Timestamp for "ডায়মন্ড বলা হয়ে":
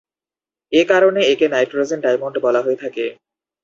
2.05-2.81